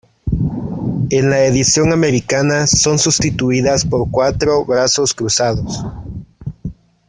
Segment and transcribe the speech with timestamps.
[1.11, 5.79] En la edición americana son sustituidas por cuatro brazos cruzados.